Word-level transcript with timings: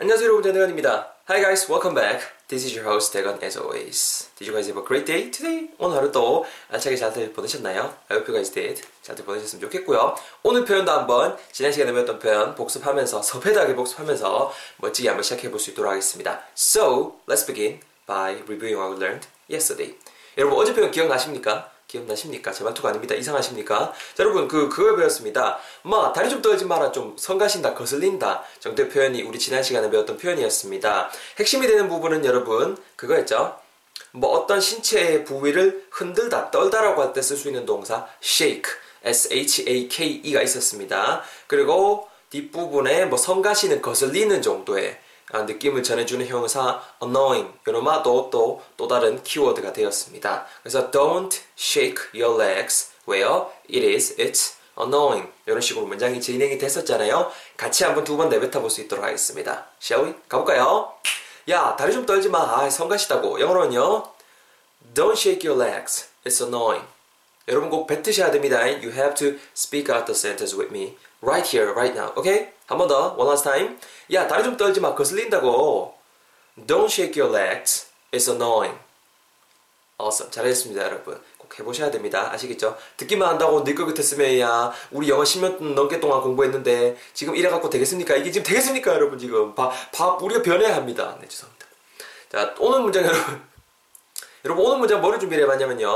안녕하세요 0.00 0.26
여러분 0.28 0.44
전대건입니다. 0.44 1.12
Hi 1.28 1.40
guys, 1.40 1.68
welcome 1.68 1.92
back. 1.92 2.24
This 2.46 2.64
is 2.64 2.72
your 2.78 2.88
host 2.88 3.12
대건 3.12 3.42
as 3.42 3.58
always. 3.58 4.30
Did 4.38 4.46
you 4.48 4.54
guys 4.54 4.68
have 4.70 4.78
a 4.78 4.86
great 4.86 5.04
day 5.04 5.28
today? 5.32 5.70
오늘 5.76 5.96
하루 5.96 6.12
또 6.12 6.46
알차게 6.70 6.94
잘들 6.94 7.32
보내셨나요? 7.32 7.96
I 8.08 8.16
hope 8.16 8.32
you 8.32 8.34
guys 8.40 8.52
did. 8.52 8.80
잘들 9.02 9.24
보내셨으면 9.24 9.60
좋겠고요. 9.62 10.14
오늘 10.44 10.64
표현도 10.64 10.92
한번 10.92 11.36
지난 11.50 11.72
시간에 11.72 11.92
배웠던 11.92 12.20
표현 12.20 12.54
복습하면서 12.54 13.22
서페다하게 13.22 13.74
복습하면서 13.74 14.52
멋지게 14.76 15.08
한번 15.08 15.24
시작해 15.24 15.50
볼 15.50 15.58
수 15.58 15.70
있도록 15.70 15.90
하겠습니다. 15.90 16.42
So, 16.56 17.16
let's 17.26 17.44
begin 17.44 17.80
by 18.06 18.34
reviewing 18.46 18.78
what 18.78 18.94
we 18.94 19.00
learned 19.02 19.26
yesterday. 19.50 19.98
여러분 20.38 20.56
어제 20.60 20.72
표현 20.74 20.92
기억나십니까? 20.92 21.72
기억나십니까? 21.88 22.52
제 22.52 22.62
말투가 22.64 22.90
아닙니다. 22.90 23.14
이상하십니까? 23.14 23.92
자, 24.14 24.22
여러분, 24.22 24.46
그, 24.46 24.68
그걸 24.68 24.96
배웠습니다. 24.96 25.58
마, 25.82 26.12
다리 26.12 26.28
좀 26.28 26.42
떨지 26.42 26.66
마라. 26.66 26.92
좀 26.92 27.16
성가신다, 27.18 27.74
거슬린다. 27.74 28.44
정도의 28.60 28.90
표현이 28.90 29.22
우리 29.22 29.38
지난 29.38 29.62
시간에 29.62 29.90
배웠던 29.90 30.18
표현이었습니다. 30.18 31.10
핵심이 31.38 31.66
되는 31.66 31.88
부분은 31.88 32.24
여러분, 32.26 32.76
그거였죠? 32.96 33.58
뭐 34.12 34.30
어떤 34.30 34.60
신체의 34.60 35.24
부위를 35.24 35.86
흔들다, 35.90 36.50
떨다라고 36.50 37.02
할 37.02 37.12
때 37.14 37.20
쓸 37.20 37.36
수 37.36 37.48
있는 37.48 37.64
동사, 37.66 38.06
shake. 38.22 38.70
S-H-A-K-E가 39.04 40.42
있었습니다. 40.42 41.22
그리고 41.46 42.08
뒷부분에 42.30 43.06
뭐 43.06 43.16
성가시는 43.16 43.80
거슬리는 43.80 44.42
정도의 44.42 44.90
아, 44.90 45.07
느낌을 45.32 45.82
전해주는 45.82 46.26
형사 46.26 46.80
annoying 47.02 47.52
요놈아도 47.66 48.30
또, 48.30 48.62
또 48.76 48.88
다른 48.88 49.22
키워드가 49.22 49.72
되었습니다. 49.72 50.46
그래서 50.62 50.90
don't 50.90 51.38
shake 51.58 51.98
your 52.14 52.42
legs 52.42 52.90
where 53.08 53.42
it 53.68 53.86
is, 53.86 54.16
it's 54.16 54.54
annoying 54.80 55.30
이런 55.46 55.60
식으로 55.60 55.86
문장이 55.86 56.20
진행이 56.20 56.56
됐었잖아요. 56.58 57.30
같이 57.56 57.84
한번 57.84 58.04
두 58.04 58.16
번 58.16 58.28
내뱉어 58.28 58.60
볼 58.60 58.70
수 58.70 58.80
있도록 58.80 59.04
하겠습니다. 59.04 59.66
Shall 59.82 60.06
we? 60.08 60.14
가볼까요? 60.28 60.92
야 61.50 61.74
다리 61.76 61.92
좀 61.92 62.04
떨지 62.06 62.28
마. 62.28 62.38
아, 62.40 62.68
성가시다고. 62.70 63.40
영어로는요. 63.40 64.04
Don't 64.94 65.12
shake 65.16 65.48
your 65.48 65.62
legs. 65.62 66.08
It's 66.24 66.42
annoying. 66.42 66.86
여러분 67.48 67.70
꼭 67.70 67.86
뱉으셔야 67.86 68.30
됩니다. 68.30 68.60
You 68.60 68.92
have 68.92 69.14
to 69.14 69.38
speak 69.56 69.92
out 69.92 70.04
the 70.04 70.14
sentence 70.14 70.54
with 70.56 70.70
me 70.70 70.96
right 71.22 71.44
here, 71.44 71.72
right 71.72 71.98
now. 71.98 72.12
Okay? 72.16 72.52
한 72.66 72.76
번 72.76 72.86
더. 72.88 73.14
One 73.16 73.28
last 73.28 73.44
time. 73.44 73.78
야, 74.12 74.28
다리 74.28 74.44
좀 74.44 74.56
떨지 74.56 74.80
마. 74.80 74.94
거슬린다고. 74.94 75.94
Don't 76.66 76.90
shake 76.90 77.20
your 77.20 77.34
legs. 77.34 77.86
It's 78.12 78.28
annoying. 78.28 78.78
Awesome. 79.98 80.30
잘했습니다, 80.30 80.82
여러분. 80.84 81.18
꼭 81.38 81.58
해보셔야 81.58 81.90
됩니다. 81.90 82.30
아시겠죠? 82.32 82.76
듣기만 82.98 83.26
한다고 83.26 83.62
늙거 83.62 83.86
같았으면 83.86 84.38
야, 84.40 84.72
우리 84.90 85.08
영어 85.08 85.22
10년 85.22 85.74
넘게 85.74 85.98
동안 85.98 86.20
공부했는데 86.20 86.96
지금 87.14 87.34
이래갖고 87.34 87.70
되겠습니까? 87.70 88.14
이게 88.16 88.30
지금 88.30 88.44
되겠습니까, 88.44 88.92
여러분? 88.92 89.18
지금 89.18 89.54
밥, 89.54 89.72
밥 89.92 90.22
우리가 90.22 90.42
변해야 90.42 90.76
합니다. 90.76 91.16
네, 91.20 91.26
죄송합니다. 91.26 91.66
자, 92.30 92.54
오늘 92.58 92.80
문장 92.80 93.04
여러분. 93.04 93.47
여러분 94.44 94.64
오늘 94.66 94.78
문장 94.78 95.00
뭐를 95.00 95.18
준비를 95.18 95.44
해봤냐면요. 95.44 95.88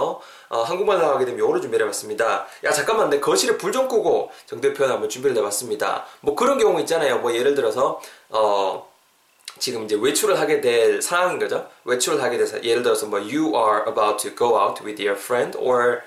어, 0.48 0.62
한국말로 0.62 1.06
하게 1.06 1.24
되면 1.24 1.38
요거를 1.40 1.60
준비를 1.60 1.86
해봤습니다. 1.86 2.46
야 2.64 2.70
잠깐만 2.70 3.08
내 3.10 3.20
거실에 3.20 3.56
불 3.56 3.72
좀 3.72 3.88
끄고 3.88 4.30
정도의 4.46 4.74
표현 4.74 4.92
한번 4.92 5.08
준비를 5.08 5.36
해봤습니다. 5.38 6.04
뭐 6.20 6.34
그런 6.34 6.58
경우 6.58 6.78
있잖아요. 6.80 7.18
뭐 7.18 7.34
예를 7.34 7.54
들어서 7.54 8.00
어 8.28 8.86
지금 9.58 9.84
이제 9.84 9.96
외출을 9.98 10.38
하게 10.40 10.60
될 10.60 11.00
상황인 11.00 11.38
거죠? 11.38 11.66
외출을 11.84 12.22
하게 12.22 12.36
돼서 12.36 12.62
예를 12.62 12.82
들어서 12.82 13.06
뭐 13.06 13.18
you 13.18 13.54
are 13.54 13.84
about 13.86 14.16
to 14.18 14.34
go 14.36 14.58
out 14.58 14.82
with 14.84 15.00
your 15.00 15.18
friend 15.18 15.56
or 15.58 16.02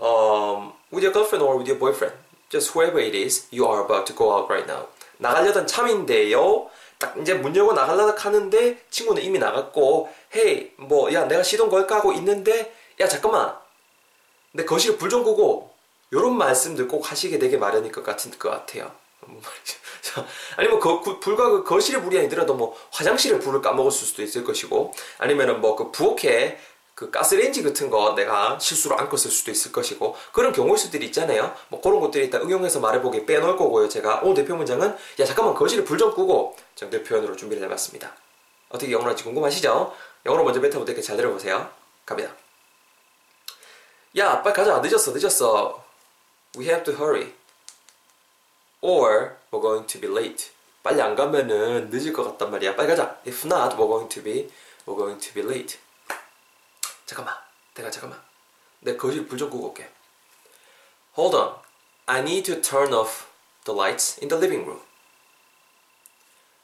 um, 0.00 0.72
with 0.92 1.04
your 1.04 1.12
girlfriend 1.12 1.42
or 1.44 1.56
with 1.58 1.68
your 1.68 1.78
boyfriend. 1.78 2.16
Just 2.48 2.72
whoever 2.72 3.00
it 3.00 3.14
is 3.16 3.46
you 3.50 3.66
are 3.66 3.82
about 3.84 4.06
to 4.06 4.14
go 4.16 4.32
out 4.32 4.48
right 4.48 4.66
now. 4.70 4.86
나가려던 5.18 5.66
참인데요 5.66 6.68
딱 7.02 7.18
이제 7.18 7.34
문 7.34 7.54
열고 7.54 7.72
나가려고 7.72 8.16
하는데 8.16 8.78
친구는 8.88 9.22
이미 9.24 9.40
나갔고 9.40 10.08
헤이 10.36 10.70
뭐 10.76 11.12
야 11.12 11.26
내가 11.26 11.42
시동 11.42 11.68
걸까? 11.68 11.96
하고 11.96 12.12
있는데 12.12 12.72
야 13.00 13.08
잠깐만. 13.08 13.56
내 14.52 14.64
거실에 14.64 14.96
불좀 14.96 15.24
끄고. 15.24 15.72
요런 16.12 16.36
말씀들 16.36 16.86
꼭 16.88 17.10
하시게 17.10 17.38
되게 17.38 17.56
마련일 17.56 17.90
것 17.90 18.04
같은 18.04 18.30
것 18.38 18.50
같아요. 18.50 18.92
아니면 20.56 20.78
그, 20.78 21.00
그, 21.00 21.18
불과 21.20 21.48
그 21.48 21.64
거실에 21.64 22.00
불이 22.00 22.18
아니더라도 22.18 22.54
뭐 22.54 22.76
화장실에 22.90 23.38
불을 23.38 23.62
까먹었을 23.62 24.06
수도 24.06 24.22
있을 24.22 24.44
것이고 24.44 24.92
아니면은 25.18 25.60
뭐 25.60 25.74
그 25.74 25.90
부엌에 25.90 26.58
그 26.94 27.10
가스레인지 27.10 27.62
같은 27.62 27.88
거 27.90 28.14
내가 28.14 28.58
실수로 28.58 28.98
안 28.98 29.08
껐을 29.08 29.30
수도 29.30 29.50
있을 29.50 29.72
것이고 29.72 30.14
그런 30.32 30.52
경우일 30.52 30.76
수들이 30.78 31.06
있잖아요. 31.06 31.54
뭐 31.68 31.80
그런 31.80 32.00
것들이 32.00 32.24
일단 32.24 32.42
응용해서 32.42 32.80
말해보기 32.80 33.24
빼놓을 33.26 33.56
거고요. 33.56 33.88
제가 33.88 34.20
오늘 34.22 34.34
대표 34.36 34.54
문장은 34.56 34.94
야 35.20 35.24
잠깐만 35.24 35.54
거실에 35.54 35.84
불 35.84 35.98
좀 35.98 36.14
끄고 36.14 36.56
정대 36.74 37.02
표현으로 37.02 37.36
준비를 37.36 37.62
해봤습니다. 37.64 38.14
어떻게 38.68 38.90
영어로 38.92 39.10
할지 39.10 39.24
궁금하시죠? 39.24 39.94
영어로 40.26 40.44
먼저 40.44 40.60
뱉어볼 40.60 40.84
테니까 40.84 41.02
잘 41.02 41.16
들어보세요. 41.16 41.70
갑니다. 42.04 42.30
야 44.18 44.42
빨리 44.42 44.54
가자 44.54 44.78
늦었어 44.80 45.12
늦었어. 45.12 45.82
We 46.56 46.66
have 46.66 46.84
to 46.84 46.94
hurry. 46.94 47.32
Or 48.82 49.36
we're 49.50 49.62
going 49.62 49.86
to 49.86 50.00
be 50.00 50.10
late. 50.10 50.50
빨리 50.82 51.00
안 51.00 51.14
가면은 51.14 51.88
늦을 51.90 52.12
것 52.12 52.24
같단 52.24 52.50
말이야. 52.50 52.74
빨리 52.76 52.88
가자. 52.88 53.16
If 53.26 53.46
not, 53.46 53.76
we're 53.76 53.86
going 53.88 54.08
to 54.08 54.22
be, 54.22 54.50
we're 54.84 54.96
going 54.96 55.18
to 55.18 55.32
be 55.32 55.42
late. 55.42 55.78
잠깐만. 57.11 57.35
내가 57.73 57.89
잠깐만. 57.91 58.21
내 58.79 58.95
거실 58.95 59.27
불 59.27 59.37
좀 59.37 59.49
끄고 59.49 59.67
올게. 59.67 59.89
Hold 61.17 61.35
on. 61.35 61.55
I 62.05 62.21
need 62.21 62.43
to 62.45 62.61
turn 62.61 62.93
off 62.93 63.27
the 63.65 63.77
lights 63.77 64.17
in 64.21 64.29
the 64.29 64.37
living 64.37 64.65
room. 64.65 64.81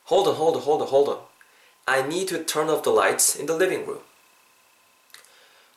Hold 0.06 0.28
on, 0.28 0.36
hold 0.36 0.56
on, 0.58 0.64
hold 0.64 0.82
on, 0.82 0.88
hold 0.88 1.10
on. 1.10 1.20
I 1.86 2.02
need 2.02 2.28
to 2.30 2.46
turn 2.46 2.70
off 2.70 2.84
the 2.84 2.92
lights 2.92 3.36
in 3.36 3.46
the 3.46 3.56
living 3.56 3.86
room. 3.86 4.04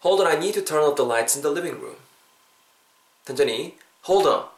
Hold 0.01 0.21
on, 0.21 0.27
I 0.27 0.37
need 0.37 0.55
to 0.55 0.63
turn 0.63 0.85
off 0.85 0.95
the 0.95 1.05
lights 1.05 1.35
in 1.35 1.43
the 1.43 1.51
living 1.51 1.81
room. 1.81 1.97
천천히. 3.25 3.77
Hold 4.03 4.27
on. 4.27 4.49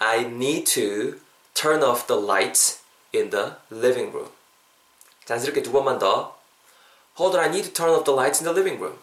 I 0.00 0.24
need 0.24 0.66
to 0.74 1.20
turn 1.54 1.82
off 1.82 2.06
the 2.06 2.16
lights 2.20 2.82
in 3.12 3.30
the 3.30 3.56
living 3.70 4.12
room. 4.12 4.30
자연스럽게 5.24 5.62
두 5.62 5.72
번만 5.72 5.98
더. 5.98 6.36
Hold 7.16 7.38
on, 7.38 7.44
I 7.44 7.48
need 7.48 7.64
to 7.64 7.72
turn 7.72 7.90
off 7.90 8.04
the 8.04 8.12
lights 8.12 8.40
in 8.40 8.44
the 8.44 8.52
living 8.52 8.78
room. 8.78 8.98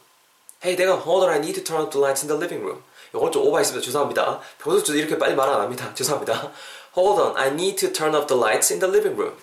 Hey, 0.63 0.77
내가 0.77 0.95
hold 0.99 1.25
on, 1.25 1.31
I 1.31 1.39
need 1.39 1.55
to 1.55 1.63
turn 1.63 1.81
off 1.83 1.91
the 1.93 2.03
lights 2.03 2.25
in 2.25 2.29
the 2.29 2.37
living 2.37 2.65
room. 2.65 2.83
이건 3.15 3.31
좀 3.31 3.47
오버했습니다. 3.47 3.85
죄송합니다. 3.85 4.41
평소 4.59 4.83
저도 4.83 4.99
이렇게 4.99 5.17
빨리 5.17 5.35
말 5.35 5.49
안 5.49 5.61
합니다. 5.61 5.93
죄송합니다. 5.95 6.51
Hold 6.97 7.23
on, 7.23 7.37
I 7.37 7.49
need 7.49 7.77
to 7.77 7.93
turn 7.93 8.15
off 8.15 8.27
the 8.27 8.39
lights 8.41 8.73
in 8.73 8.81
the 8.81 8.91
living 8.91 9.15
room. 9.21 9.39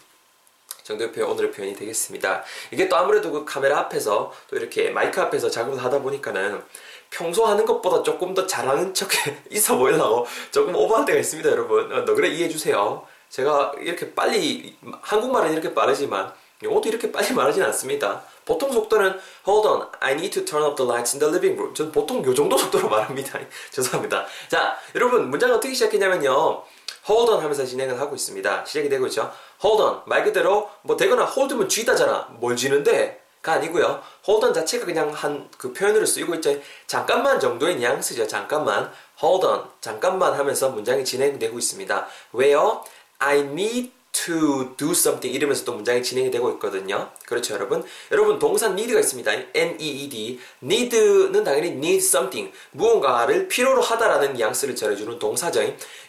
정도의 0.84 1.12
표현, 1.14 1.32
오늘의 1.32 1.52
표현이 1.52 1.74
되겠습니다. 1.76 2.44
이게 2.72 2.88
또 2.90 2.98
아무래도 2.98 3.32
그 3.32 3.46
카메라 3.46 3.80
앞에서 3.80 4.32
또 4.50 4.56
이렇게 4.58 4.92
마이크 4.92 5.20
앞에서 5.22 5.50
작업을 5.50 5.82
하다 5.84 6.00
보니까는 6.02 6.62
평소 7.10 7.46
하는 7.46 7.66
것보다 7.66 8.04
조금 8.04 8.34
더 8.34 8.46
잘하는 8.46 8.94
척 8.94 9.10
있어 9.50 9.78
보이려고 9.78 10.28
조금 10.52 10.76
오버할 10.76 11.06
때가 11.06 11.18
있습니다, 11.18 11.50
여러분. 11.50 11.92
어, 11.92 12.02
너그래 12.02 12.28
이해해 12.28 12.50
주세요. 12.50 13.08
제가 13.30 13.74
이렇게 13.80 14.14
빨리 14.14 14.78
한국말은 15.02 15.54
이렇게 15.54 15.74
빠르지만 15.74 16.32
영어도 16.66 16.90
이렇게 16.90 17.12
빨리 17.12 17.34
말하진 17.34 17.64
않습니다. 17.64 18.24
보통 18.44 18.72
속도는 18.72 19.20
Hold 19.48 19.68
on, 19.68 19.88
I 20.00 20.14
need 20.14 20.32
to 20.32 20.44
turn 20.46 20.64
off 20.66 20.76
the 20.76 20.88
lights 20.90 21.16
in 21.16 21.20
the 21.20 21.30
living 21.32 21.58
room. 21.58 21.74
전 21.74 21.92
보통 21.92 22.24
요 22.26 22.34
정도 22.34 22.58
속도로 22.60 22.90
말합니다. 22.90 23.40
죄송합니다. 23.72 24.26
자, 24.50 24.78
여러분 24.96 25.30
문장을 25.30 25.56
어떻게 25.56 25.74
시작했냐면요. 25.74 26.64
Hold 27.08 27.32
on 27.32 27.42
하면서 27.42 27.66
진행을 27.66 28.00
하고 28.00 28.16
있습니다. 28.16 28.66
시작이 28.66 28.90
되고 28.90 29.06
있죠. 29.08 29.32
Hold 29.64 29.82
on 29.84 30.02
말 30.06 30.24
그대로 30.24 30.70
뭐 30.82 30.98
되거나 30.98 31.24
hold면 31.26 31.70
쥐다잖아. 31.70 32.30
뭘 32.40 32.56
쥐는데? 32.56 33.22
가 33.42 33.54
아니고요. 33.54 34.02
hold 34.28 34.44
on 34.46 34.54
자체가 34.56 34.86
그냥 34.86 35.12
한 35.12 35.48
그 35.60 35.72
표현으로 35.72 36.06
쓰이고 36.08 36.34
있죠. 36.36 36.56
잠깐만 36.88 37.40
정도의 37.40 37.76
뉘앙스죠. 37.76 38.28
잠깐만. 38.28 38.92
hold 39.24 39.46
on. 39.46 39.62
잠깐만 39.82 40.34
하면서 40.34 40.70
문장이 40.70 41.06
진행되고 41.06 41.58
있습니다. 41.60 42.08
왜요? 42.34 42.84
I 43.20 43.40
need 43.40 43.92
to 44.16 44.76
do 44.78 44.92
something 44.92 45.36
이러면서 45.36 45.66
또 45.66 45.74
문장이 45.74 46.02
진행이 46.02 46.32
되고 46.32 46.50
있거든요. 46.52 47.10
그렇죠, 47.26 47.54
여러분? 47.54 47.84
여러분, 48.12 48.40
동사 48.40 48.68
need가 48.68 49.00
있습니다. 49.00 49.32
N-E-E-D. 49.54 50.40
need는 50.64 51.44
당연히 51.44 51.68
need 51.68 51.98
something. 51.98 52.54
무언가를 52.72 53.50
필요로 53.50 53.82
하다라는 53.82 54.34
뉘앙스를 54.34 54.76
전해주는 54.76 55.20
동사죠. 55.20 55.62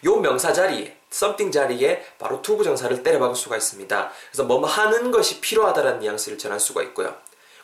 요 0.04 0.16
명사 0.16 0.52
자리에 0.52 0.96
something 1.12 1.52
자리에 1.52 2.04
바로 2.18 2.40
to 2.42 2.56
부정사를 2.56 3.02
때려박을 3.02 3.34
수가 3.34 3.56
있습니다. 3.56 4.12
그래서 4.30 4.44
뭐뭐 4.44 4.66
하는 4.66 5.10
것이 5.10 5.40
필요하다라는 5.40 6.00
뉘앙스를 6.00 6.38
전할 6.38 6.60
수가 6.60 6.82
있고요. 6.84 7.14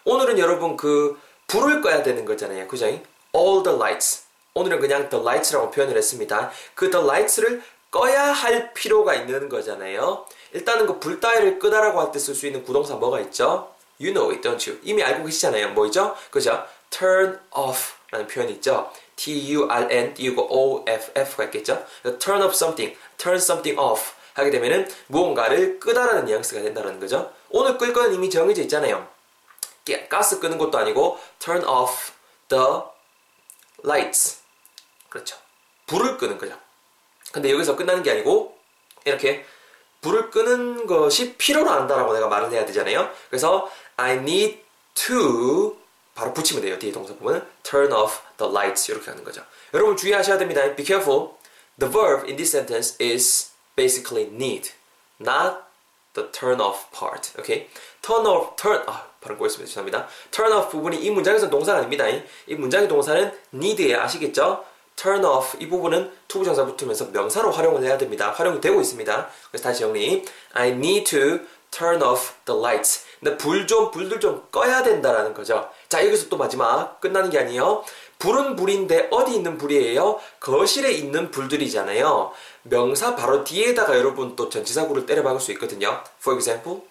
오늘은 0.04 0.38
여러분 0.38 0.76
그 0.76 1.18
불을 1.46 1.82
꺼야 1.82 2.02
되는 2.02 2.24
거잖아요. 2.24 2.66
그죠? 2.66 2.86
all 2.86 3.62
the 3.62 3.76
lights. 3.76 4.24
오늘은 4.54 4.80
그냥 4.80 5.08
the 5.08 5.22
lights라고 5.22 5.70
표현을 5.70 5.96
했습니다. 5.96 6.50
그 6.74 6.90
the 6.90 7.04
lights를 7.04 7.62
꺼야 7.92 8.32
할 8.32 8.72
필요가 8.74 9.14
있는 9.14 9.48
거잖아요. 9.48 10.26
일단은 10.52 10.86
그 10.86 10.98
불 10.98 11.20
따위를 11.20 11.58
끄다라고 11.60 12.00
할 12.00 12.10
때 12.10 12.18
쓸 12.18 12.34
수 12.34 12.46
있는 12.46 12.64
구동사 12.64 12.96
뭐가 12.96 13.20
있죠? 13.20 13.70
You 14.00 14.12
know 14.12 14.32
it, 14.32 14.40
don't 14.42 14.68
you? 14.68 14.80
이미 14.82 15.02
알고 15.02 15.26
계시잖아요. 15.26 15.68
뭐죠? 15.74 16.16
그죠? 16.30 16.66
turn 16.90 17.38
off 17.54 17.92
라는 18.10 18.26
표현이 18.26 18.52
있죠. 18.54 18.90
T-U-R-N 19.16 20.14
띄우고 20.14 20.48
O-F-F가 20.50 21.44
있겠죠. 21.44 21.86
turn 22.18 22.42
off 22.42 22.54
something, 22.54 22.98
turn 23.18 23.36
something 23.36 23.78
off 23.80 24.12
하게 24.34 24.50
되면은 24.50 24.88
무언가를 25.08 25.78
끄다라는 25.78 26.24
뉘앙스가 26.24 26.62
된다는 26.62 26.98
거죠. 26.98 27.30
오늘 27.50 27.76
끌 27.78 27.92
거는 27.92 28.14
이미 28.14 28.28
정해져 28.30 28.62
있잖아요. 28.62 29.06
가스 30.08 30.40
끄는 30.40 30.58
것도 30.58 30.78
아니고 30.78 31.18
turn 31.38 31.64
off 31.66 32.12
the 32.48 32.64
lights. 33.84 34.40
그렇죠. 35.10 35.36
불을 35.86 36.16
끄는 36.16 36.38
거죠. 36.38 36.56
근데 37.32 37.50
여기서 37.50 37.76
끝나는 37.76 38.02
게 38.02 38.10
아니고 38.10 38.56
이렇게 39.04 39.44
불을 40.02 40.30
끄는 40.30 40.86
것이 40.86 41.36
필요로 41.36 41.70
한다라고 41.70 42.12
내가 42.12 42.28
말을 42.28 42.50
해야 42.52 42.66
되잖아요. 42.66 43.10
그래서 43.30 43.70
I 43.96 44.16
need 44.16 44.62
to 44.94 45.76
바로 46.14 46.32
붙이면 46.34 46.62
돼요. 46.62 46.78
뒤에 46.78 46.92
동사 46.92 47.14
보면 47.14 47.46
turn 47.62 47.92
off 47.92 48.20
the 48.36 48.50
lights 48.50 48.90
이렇게 48.90 49.10
하는 49.10 49.24
거죠. 49.24 49.42
여러분 49.72 49.96
주의하셔야 49.96 50.38
됩니다. 50.38 50.62
Be 50.74 50.84
careful. 50.84 51.30
The 51.78 51.90
verb 51.90 52.26
in 52.26 52.36
this 52.36 52.54
sentence 52.54 52.96
is 53.00 53.50
basically 53.74 54.28
need, 54.28 54.72
not 55.20 55.62
the 56.12 56.30
turn 56.30 56.60
off 56.60 56.90
part. 56.92 57.32
Okay? 57.38 57.68
turn 58.02 58.26
off, 58.26 58.56
turn 58.56 58.82
아 58.86 59.06
발음 59.20 59.38
꼬였습니다. 59.38 59.68
죄송합니다. 59.68 60.06
turn 60.30 60.52
off 60.52 60.70
부분이 60.70 61.02
이 61.02 61.10
문장에서 61.10 61.48
동사가 61.48 61.78
아닙니다. 61.78 62.04
이 62.46 62.54
문장의 62.54 62.88
동사는 62.88 63.32
need에 63.54 63.94
아시겠죠? 63.94 64.64
Turn 65.02 65.24
off 65.24 65.56
이 65.60 65.68
부분은 65.68 66.12
투부 66.28 66.44
정사 66.44 66.64
붙으면서 66.64 67.06
명사로 67.06 67.50
활용을 67.50 67.82
해야 67.82 67.98
됩니다. 67.98 68.30
활용이 68.30 68.60
되고 68.60 68.80
있습니다. 68.80 69.28
그래서 69.50 69.64
다시 69.64 69.80
정리. 69.80 70.24
I 70.52 70.68
need 70.68 71.04
to 71.10 71.40
turn 71.72 72.00
off 72.02 72.34
the 72.44 72.58
lights. 72.58 73.04
근데 73.18 73.36
불 73.36 73.66
좀, 73.66 73.90
불들 73.90 74.20
좀 74.20 74.46
꺼야 74.52 74.84
된다라는 74.84 75.34
거죠. 75.34 75.68
자, 75.88 76.06
여기서 76.06 76.28
또 76.28 76.36
마지막 76.36 77.00
끝나는 77.00 77.30
게 77.30 77.40
아니에요. 77.40 77.84
불은 78.20 78.54
불인데 78.54 79.08
어디 79.10 79.34
있는 79.34 79.58
불이에요? 79.58 80.20
거실에 80.38 80.92
있는 80.92 81.32
불들이잖아요. 81.32 82.32
명사 82.62 83.16
바로 83.16 83.42
뒤에다가 83.42 83.98
여러분 83.98 84.36
또 84.36 84.48
전치사구를 84.48 85.06
때려 85.06 85.24
박을 85.24 85.40
수 85.40 85.50
있거든요. 85.52 86.02
For 86.20 86.38
example, 86.38 86.82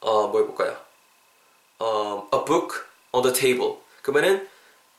어, 0.00 0.26
뭐 0.26 0.40
해볼까요? 0.40 0.76
어, 1.78 2.28
a 2.34 2.44
book 2.44 2.80
on 3.12 3.22
the 3.22 3.32
table. 3.32 3.76
그러면은 4.02 4.48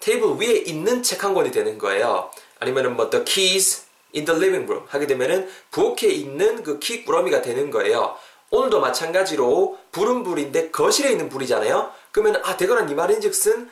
테이블 0.04 0.36
위에 0.36 0.64
있는 0.66 1.02
책 1.02 1.24
한 1.24 1.34
권이 1.34 1.52
되는 1.52 1.78
거예요. 1.78 2.30
아니면은 2.60 2.98
뭐 2.98 3.10
the 3.10 3.24
keys 3.24 3.84
in 4.14 4.26
the 4.26 4.38
living 4.38 4.70
room 4.70 4.86
하게 4.90 5.08
되면은 5.08 5.50
부엌에 5.72 6.08
있는 6.10 6.62
그 6.62 6.78
키 6.80 7.06
꾸러미가 7.06 7.42
되는 7.42 7.72
거예요. 7.72 8.18
오늘도 8.50 8.82
마찬가지로 8.82 9.80
불은 9.94 10.24
불인데 10.24 10.72
거실에 10.72 11.12
있는 11.12 11.30
불이잖아요. 11.30 11.90
그러면 12.12 12.42
아 12.44 12.58
되거나 12.58 12.82
네 12.86 12.94
말인즉슨 12.94 13.70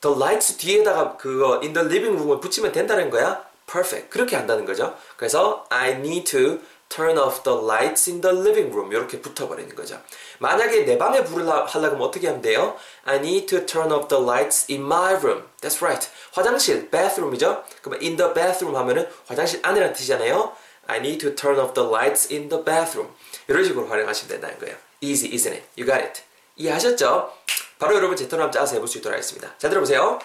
the 0.00 0.16
lights 0.16 0.56
뒤에다가 0.56 1.16
그거 1.16 1.60
in 1.62 1.72
the 1.72 1.86
living 1.86 2.16
room을 2.16 2.40
붙이면 2.40 2.72
된다는 2.72 3.08
거야. 3.08 3.46
perfect 3.70 4.10
그렇게 4.10 4.34
한다는 4.34 4.64
거죠. 4.64 4.96
그래서 5.16 5.64
I 5.68 5.90
need 5.92 6.24
to 6.32 6.58
turn 6.88 7.18
off 7.18 7.42
the 7.42 7.56
lights 7.58 8.10
in 8.10 8.20
the 8.20 8.34
living 8.36 8.72
room 8.72 8.92
이렇게 8.92 9.20
붙어버리는 9.20 9.74
거죠. 9.74 10.00
만약에 10.38 10.84
내 10.84 10.98
방에 10.98 11.22
불을 11.24 11.48
하려면 11.48 12.02
어떻게 12.02 12.28
하면 12.28 12.42
돼요? 12.42 12.76
I 13.04 13.16
need 13.16 13.46
to 13.46 13.66
turn 13.66 13.92
off 13.92 14.08
the 14.08 14.22
lights 14.22 14.66
in 14.70 14.82
my 14.82 15.14
room. 15.14 15.44
That's 15.60 15.82
right. 15.82 16.08
화장실, 16.32 16.90
bathroom이죠? 16.90 17.64
그러면 17.82 18.00
in 18.02 18.16
the 18.16 18.32
bathroom 18.32 18.76
하면은 18.76 19.08
화장실 19.26 19.60
안이라는 19.62 19.94
뜻이잖아요. 19.94 20.52
I 20.86 20.98
need 20.98 21.18
to 21.18 21.34
turn 21.34 21.58
off 21.58 21.74
the 21.74 21.86
lights 21.86 22.32
in 22.32 22.48
the 22.48 22.64
bathroom. 22.64 23.12
이런 23.46 23.64
식으로 23.64 23.86
활용하시면 23.86 24.28
된다는 24.28 24.58
거예요. 24.58 24.76
Easy, 25.00 25.30
isn't 25.30 25.52
it? 25.52 25.64
You 25.76 25.86
got 25.86 26.02
it. 26.02 26.22
이해하셨죠? 26.56 27.32
바로 27.78 27.94
여러분 27.94 28.16
제 28.16 28.26
턴을 28.26 28.44
한번 28.44 28.60
짜서 28.60 28.74
해볼 28.74 28.88
수 28.88 28.98
있도록 28.98 29.14
하겠습니다. 29.14 29.56
자, 29.58 29.68
들어보세요. 29.68 30.18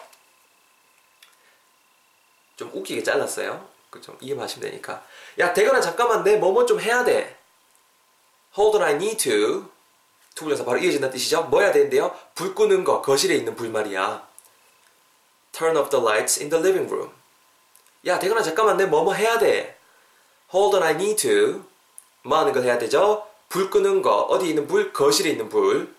좀 2.56 2.72
웃기게 2.74 3.04
잘랐어요. 3.04 3.73
그 3.94 4.06
좀 4.06 4.18
이해하시면 4.20 4.70
되니까. 4.70 5.06
야, 5.40 5.54
대건아, 5.54 5.80
잠깐만, 5.80 6.24
내 6.24 6.38
뭐뭐 6.38 6.66
좀 6.66 6.80
해야 6.80 7.04
돼. 7.04 7.38
Hold 8.58 8.78
on, 8.78 8.88
I 8.88 8.96
need 8.96 9.18
to. 9.18 9.66
투부정사 10.36 10.66
바로 10.66 10.80
이어진다는 10.80 11.14
뜻이죠. 11.14 11.44
뭐 11.44 11.62
해야 11.62 11.72
되는데요? 11.72 12.16
불 12.34 12.56
끄는 12.56 12.84
거, 12.84 13.02
거실에 13.02 13.36
있는 13.36 13.56
불 13.56 13.70
말이야. 13.70 14.28
Turn 15.52 15.78
off 15.78 15.92
the 15.92 16.04
lights 16.04 16.40
in 16.40 16.50
the 16.50 16.62
living 16.62 16.92
room. 16.92 17.12
야, 18.08 18.18
대건아, 18.18 18.42
잠깐만, 18.42 18.78
내 18.78 18.86
뭐뭐 18.86 19.14
해야 19.14 19.38
돼. 19.38 19.78
Hold 20.52 20.76
on, 20.76 20.84
I 20.84 20.94
need 20.94 21.16
to. 21.28 21.64
뭐 22.24 22.40
하는 22.40 22.52
걸 22.52 22.64
해야 22.64 22.80
되죠? 22.80 23.28
불 23.50 23.70
끄는 23.70 24.02
거, 24.02 24.22
어디 24.24 24.50
있는 24.50 24.66
불? 24.66 24.92
거실에 24.92 25.30
있는 25.30 25.50
불. 25.50 25.94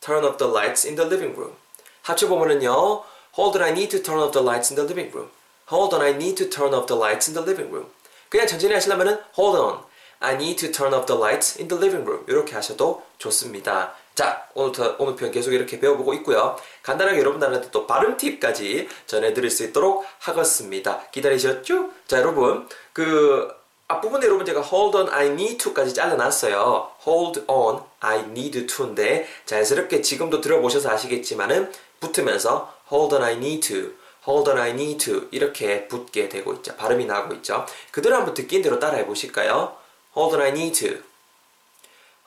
Turn 0.00 0.24
off 0.24 0.36
the 0.36 0.52
lights 0.52 0.86
in 0.86 0.94
the 0.94 1.08
living 1.08 1.36
room. 1.36 1.56
합쳐보면은요, 2.02 3.04
Hold 3.36 3.58
on, 3.58 3.62
I 3.64 3.70
need 3.72 3.90
to 3.90 4.00
turn 4.00 4.20
off 4.20 4.32
the 4.32 4.44
lights 4.46 4.70
in 4.70 4.76
the 4.76 4.86
living 4.86 5.10
room. 5.12 5.30
Hold 5.70 5.94
on, 5.94 6.02
I 6.02 6.10
need 6.10 6.36
to 6.36 6.48
turn 6.48 6.74
off 6.74 6.86
the 6.86 6.98
lights 6.98 7.28
in 7.28 7.34
the 7.34 7.44
living 7.44 7.72
room. 7.72 7.90
그냥 8.28 8.46
천천히 8.46 8.74
하시려면은 8.74 9.18
Hold 9.36 9.58
on, 9.58 9.78
I 10.20 10.34
need 10.34 10.56
to 10.64 10.72
turn 10.72 10.94
off 10.94 11.06
the 11.06 11.18
lights 11.20 11.58
in 11.58 11.68
the 11.68 11.78
living 11.78 12.08
room. 12.08 12.24
이렇게 12.28 12.54
하셔도 12.54 13.02
좋습니다. 13.18 13.94
자, 14.14 14.48
오늘, 14.54 14.72
오늘 14.98 15.14
편 15.14 15.30
계속 15.30 15.52
이렇게 15.52 15.78
배워보고 15.78 16.14
있고요. 16.14 16.56
간단하게 16.82 17.18
여러분들한테 17.18 17.70
또 17.70 17.86
발음 17.86 18.16
팁까지 18.16 18.88
전해드릴 19.06 19.50
수 19.50 19.64
있도록 19.64 20.06
하겠습니다. 20.20 21.02
기다리셨죠? 21.10 21.90
자, 22.06 22.18
여러분, 22.18 22.66
그, 22.94 23.48
앞부분에 23.88 24.26
여러분 24.26 24.46
제가 24.46 24.62
hold 24.62 24.96
on, 24.96 25.08
I 25.10 25.26
need 25.26 25.58
to까지 25.58 25.94
잘라놨어요. 25.94 26.92
hold 27.06 27.44
on, 27.46 27.80
I 28.00 28.20
need 28.20 28.66
to인데 28.66 29.28
자연스럽게 29.44 30.00
지금도 30.00 30.40
들어보셔서 30.40 30.90
아시겠지만은 30.90 31.70
붙으면서 32.00 32.72
hold 32.90 33.14
on, 33.14 33.22
I 33.22 33.34
need 33.34 33.68
to, 33.68 33.92
hold 34.26 34.50
on, 34.50 34.58
I 34.58 34.70
need 34.70 35.04
to 35.04 35.28
이렇게 35.30 35.88
붙게 35.88 36.28
되고 36.28 36.52
있죠. 36.54 36.74
발음이 36.76 37.06
나고 37.06 37.34
있죠. 37.34 37.66
그대로 37.90 38.16
한번 38.16 38.34
듣긴 38.34 38.62
대로 38.62 38.78
따라해 38.78 39.06
보실까요? 39.06 39.76
hold 40.16 40.36
on, 40.36 40.42
I 40.46 40.50
need 40.50 40.86
to, 40.86 41.02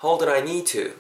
hold 0.04 0.24
on, 0.24 0.34
I 0.34 0.42
need 0.42 0.72
to 0.72 0.94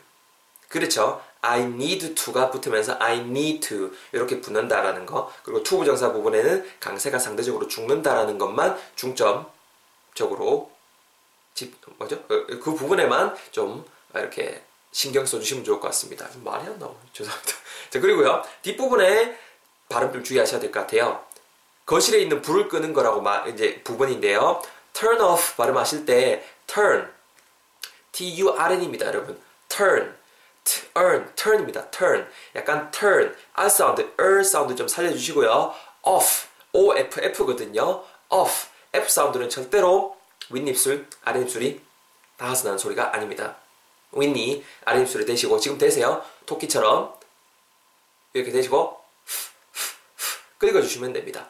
그렇죠. 0.69 1.21
I 1.41 1.61
need 1.61 2.15
to가 2.15 2.51
붙으면서 2.51 2.97
I 2.99 3.19
need 3.19 3.67
to 3.67 3.91
이렇게 4.11 4.41
붙는다라는 4.41 5.05
거 5.05 5.31
그리고 5.43 5.63
to 5.63 5.79
부정사 5.79 6.11
부분에는 6.11 6.69
강세가 6.79 7.17
상대적으로 7.17 7.67
죽는다라는 7.67 8.37
것만 8.37 8.77
중점적으로 8.95 10.71
집 11.53 11.75
뭐죠? 11.97 12.23
그, 12.27 12.59
그 12.61 12.73
부분에만 12.73 13.35
좀 13.51 13.85
이렇게 14.13 14.63
신경 14.91 15.25
써주시면 15.25 15.63
좋을 15.63 15.79
것 15.79 15.87
같습니다. 15.87 16.27
말이 16.43 16.65
안 16.65 16.77
나오네. 16.77 16.97
죄송합니다. 17.13 17.51
자 17.89 17.99
그리고요 17.99 18.43
뒷 18.61 18.75
부분에 18.75 19.37
발음 19.89 20.13
좀 20.13 20.23
주의하셔야 20.23 20.59
될 20.59 20.71
것 20.71 20.81
같아요. 20.81 21.23
거실에 21.85 22.19
있는 22.19 22.41
불을 22.41 22.67
끄는 22.69 22.93
거라고 22.93 23.21
마, 23.21 23.45
이제 23.47 23.81
부분인데요. 23.83 24.61
turn 24.93 25.19
off 25.21 25.55
발음하실 25.57 26.05
때 26.05 26.43
turn 26.67 27.09
T-U-R-N입니다, 28.11 29.07
여러분. 29.07 29.39
turn 29.67 30.15
turn, 30.63 31.33
turn입니다. 31.35 31.89
turn. 31.89 32.27
약간 32.55 32.91
turn, 32.91 33.35
R 33.53 33.69
사운드, 33.69 34.13
er 34.19 34.43
사운드 34.43 34.75
좀 34.75 34.87
살려주시고요. 34.87 35.73
off, 36.03 36.47
O-F, 36.73 37.21
F거든요. 37.21 38.03
off, 38.29 38.67
F 38.93 39.09
사운드는 39.09 39.49
절대로 39.49 40.15
윗입술, 40.51 41.07
아랫입술이 41.23 41.81
닿아서 42.37 42.65
나는 42.65 42.77
소리가 42.77 43.13
아닙니다. 43.15 43.57
윗니, 44.11 44.63
아랫입술을 44.85 45.25
대시고 45.25 45.59
지금 45.59 45.77
대세요. 45.77 46.23
토끼처럼 46.45 47.13
이렇게 48.33 48.51
대시고 48.51 48.98
긁어주시면 50.59 51.13
됩니다. 51.13 51.47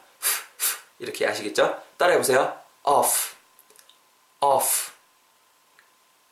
이렇게 0.98 1.26
아시겠죠? 1.26 1.82
따라해보세요. 1.96 2.58
off, 2.84 3.34
off. 4.40 4.92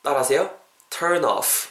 따라하세요. 0.03 0.59
turn 0.91 1.25
off. 1.25 1.69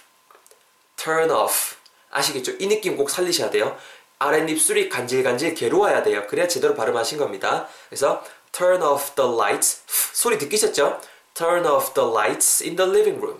turn 0.96 1.32
off. 1.32 1.76
아시겠죠? 2.12 2.54
이 2.60 2.68
느낌 2.68 2.96
꼭 2.96 3.10
살리셔야 3.10 3.50
돼요. 3.50 3.78
아랫입술이 4.20 4.90
간질간질 4.90 5.54
괴로워야 5.56 6.04
돼요. 6.04 6.26
그래야 6.28 6.48
제대로 6.48 6.76
발음하신 6.76 7.18
겁니다. 7.18 7.68
그래서 7.90 8.24
turn 8.52 8.82
off 8.82 9.16
the 9.16 9.32
lights. 9.32 9.84
소리 10.14 10.38
듣기셨죠? 10.38 11.00
turn 11.34 11.66
off 11.66 11.94
the 11.94 12.10
lights 12.10 12.64
in 12.64 12.76
the 12.76 12.90
living 12.90 13.20
room. 13.22 13.40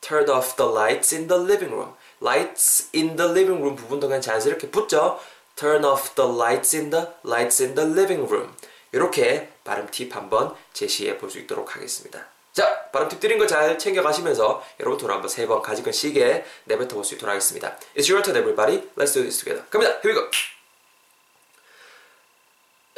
turn 0.00 0.28
off 0.28 0.56
the 0.56 0.70
lights 0.70 1.14
in 1.14 1.28
the 1.28 1.40
living 1.40 1.72
room. 1.72 1.94
lights 2.20 2.88
in 2.94 3.16
the 3.16 3.30
living 3.30 3.60
room 3.60 3.76
부분도 3.76 4.08
그냥 4.08 4.20
자연스럽게 4.20 4.70
붙죠? 4.70 5.20
Turn 5.56 5.84
off 5.84 6.14
the 6.14 6.28
lights 6.30 6.74
in 6.76 6.90
the 6.90 7.08
lights 7.24 7.62
in 7.62 7.74
the 7.74 7.88
living 7.90 8.28
room. 8.30 8.54
이렇게 8.92 9.50
발음 9.64 9.88
팁 9.90 10.14
한번 10.14 10.54
제시해 10.72 11.18
볼 11.18 11.30
수 11.30 11.38
있도록 11.38 11.74
하겠습니다. 11.74 12.26
자, 12.52 12.88
발음 12.92 13.08
팁 13.08 13.20
드린 13.20 13.38
거 13.38 13.46
잘 13.46 13.78
챙겨가시면서 13.78 14.62
여러분 14.80 14.98
토론 14.98 15.14
한번 15.16 15.28
세 15.28 15.46
번 15.46 15.60
가지건 15.62 15.92
시게 15.92 16.44
내뱉어 16.64 16.88
볼 16.88 17.04
수 17.04 17.14
있도록 17.14 17.30
하겠습니다. 17.30 17.76
It's 17.96 18.08
your 18.10 18.22
turn, 18.22 18.36
everybody. 18.36 18.88
Let's 18.96 19.12
do 19.12 19.22
this 19.22 19.38
together. 19.42 19.64
갑니다. 19.70 19.98
Here 20.04 20.14
we 20.14 20.14
go. 20.14 20.30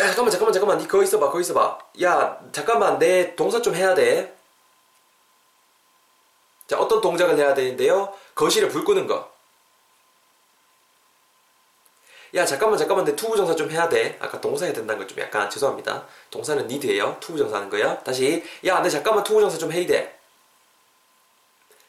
야, 0.01 0.07
잠깐만, 0.07 0.31
잠깐만, 0.31 0.53
잠깐만. 0.53 0.79
니 0.79 0.87
거기 0.87 1.05
있어봐, 1.05 1.31
거기 1.31 1.41
있어봐. 1.41 1.79
야, 2.03 2.39
잠깐만, 2.53 2.99
내 3.01 3.35
동사 3.35 3.61
좀 3.61 3.75
해야 3.75 3.95
돼. 3.97 4.37
자, 6.69 6.79
어떤 6.79 7.01
동작을 7.01 7.37
해야 7.37 7.55
되는데요? 7.55 8.15
거실에 8.37 8.69
불 8.69 8.85
끄는 8.85 9.07
거. 9.09 9.33
야 12.35 12.45
잠깐만 12.45 12.79
잠깐만 12.79 13.05
내 13.05 13.17
투부정사 13.17 13.57
좀 13.57 13.71
해야 13.71 13.89
돼 13.89 14.17
아까 14.21 14.41
동사 14.41 14.65
해야 14.67 14.75
된다는 14.75 14.99
걸 14.99 15.09
좀 15.09 15.19
약간 15.21 15.49
죄송합니다 15.49 16.07
동사는 16.31 16.65
need예요 16.65 17.17
투부정사 17.21 17.57
하는 17.57 17.71
거예요 17.71 17.99
다시 18.05 18.45
야 18.67 18.81
내 18.83 18.91
잠깐만 18.91 19.25
투부정사 19.25 19.59
좀 19.59 19.73
해야 19.73 19.87
돼 19.87 20.19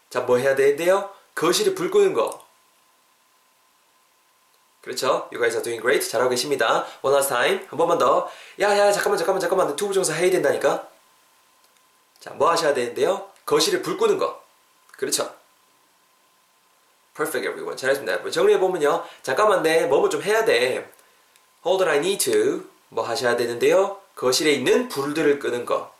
자, 0.09 0.21
뭐 0.21 0.37
해야 0.37 0.55
되는데요? 0.55 1.13
거실에 1.35 1.75
불 1.75 1.91
끄는 1.91 2.13
거. 2.13 2.43
그렇죠? 4.81 5.29
You 5.31 5.39
guys 5.39 5.55
are 5.55 5.61
doing 5.63 5.79
great. 5.81 6.09
잘하고 6.09 6.31
계십니다. 6.31 6.83
One 7.03 7.15
last 7.15 7.29
time. 7.29 7.67
한 7.67 7.77
번만 7.77 7.99
더. 7.99 8.27
야, 8.59 8.75
야, 8.75 8.91
잠깐만, 8.91 9.19
잠깐만, 9.19 9.39
잠깐만. 9.39 9.75
to부정사 9.75 10.13
해야 10.13 10.31
된다니까? 10.31 10.87
자, 12.19 12.31
뭐 12.31 12.49
하셔야 12.49 12.73
되는데요? 12.73 13.29
거실에 13.45 13.83
불 13.83 13.97
끄는 13.97 14.17
거. 14.17 14.41
그렇죠? 14.97 15.31
Perfect, 17.19 17.45
everyone. 17.49 17.75
잘했습니다. 17.75 18.31
정리해보면요. 18.31 19.03
잠깐만, 19.23 19.61
나 19.61 19.85
뭐뭐 19.85 20.07
좀 20.07 20.21
해야 20.23 20.45
돼. 20.45 20.89
Hold 21.65 21.83
on, 21.83 21.89
I 21.89 21.97
need 21.97 22.31
to. 22.31 22.63
뭐 22.87 23.03
하셔야 23.05 23.35
되는데요? 23.35 23.99
거실에 24.15 24.51
있는 24.53 24.87
불들을 24.87 25.37
끄는 25.39 25.65
거. 25.65 25.93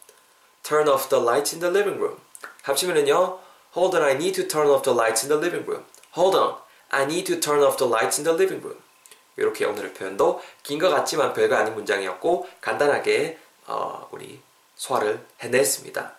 Turn 0.64 0.88
off 0.88 1.10
the 1.10 1.22
lights 1.22 1.54
in 1.54 1.60
the 1.60 1.70
living 1.76 2.00
room. 2.02 2.18
합치면은요. 2.64 3.38
Hold 3.76 3.98
on, 3.98 4.06
I 4.06 4.14
need 4.14 4.42
to 4.42 4.48
turn 4.48 4.70
off 4.70 4.84
the 4.84 4.96
lights 4.98 5.26
in 5.26 5.30
the 5.30 5.38
living 5.38 5.68
room. 5.70 5.84
Hold 6.16 6.38
on, 6.38 6.56
I 6.92 7.04
need 7.04 7.26
to 7.26 7.38
turn 7.42 7.62
off 7.64 7.76
the 7.76 7.92
lights 7.92 8.18
in 8.18 8.24
the 8.24 8.34
living 8.34 8.64
room. 8.64 8.82
이렇게 9.36 9.66
오늘의 9.66 9.94
표현도 9.94 10.42
긴 10.64 10.80
것 10.80 10.90
같지만 10.90 11.34
별거 11.34 11.56
아닌 11.58 11.74
문장이었고 11.76 12.48
간단하게 12.62 13.38
어, 13.68 14.08
우리 14.12 14.40
소화를 14.78 15.20
해냈습니다. 15.42 16.14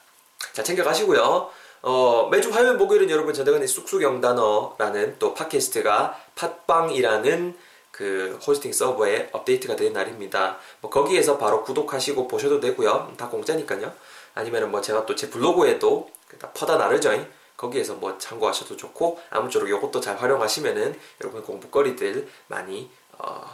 자 0.52 0.62
챙겨가시고요. 0.62 1.50
어, 1.82 2.28
매주 2.30 2.50
화요일 2.50 2.74
목요일은 2.74 3.08
여러분 3.10 3.32
전대건의 3.32 3.66
쑥쑥 3.66 4.02
영단어라는 4.02 5.16
또 5.18 5.32
팟캐스트가 5.34 6.18
팟빵이라는 6.34 7.56
그 7.90 8.38
호스팅 8.46 8.72
서버에 8.72 9.30
업데이트가 9.32 9.76
되는 9.76 9.92
날입니다. 9.92 10.58
뭐 10.80 10.90
거기에서 10.90 11.38
바로 11.38 11.62
구독하시고 11.64 12.28
보셔도 12.28 12.60
되고요. 12.60 13.14
다 13.16 13.28
공짜니까요. 13.28 13.92
아니면은 14.34 14.70
뭐 14.70 14.80
제가 14.80 15.06
또 15.06 15.14
제 15.16 15.28
블로그에도 15.30 16.10
다 16.38 16.50
퍼다 16.52 16.76
나르죠. 16.76 17.10
거기에서 17.56 17.94
뭐 17.94 18.16
참고하셔도 18.16 18.76
좋고 18.76 19.20
아무쪼록 19.30 19.68
이것도 19.68 20.00
잘 20.00 20.16
활용하시면은 20.16 20.98
여러분 21.20 21.42
공부거리들 21.42 22.28
많이 22.46 22.90
어, 23.18 23.44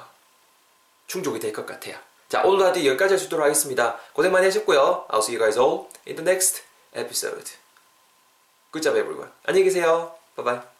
충족이 1.06 1.40
될 1.40 1.52
것 1.52 1.66
같아요. 1.66 1.97
자 2.28 2.42
오늘도 2.42 2.64
하여튼 2.64 2.85
여기까지 2.87 3.25
있도록 3.25 3.45
하겠습니다. 3.45 3.99
고생 4.12 4.33
많이 4.33 4.47
하셨고요. 4.47 5.06
I'll 5.09 5.18
see 5.18 5.37
you 5.37 5.38
guys 5.38 5.59
all 5.59 5.87
in 6.06 6.16
the 6.16 6.23
next 6.28 6.62
episode. 6.95 7.66
Job 8.73 8.97
everyone. 8.99 9.31
안녕히 9.45 9.65
계세요. 9.65 10.13
Bye. 10.37 10.75